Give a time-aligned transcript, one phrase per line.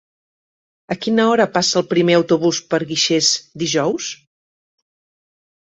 [0.93, 3.29] A quina hora passa el primer autobús per Guixers
[3.65, 4.09] dijous?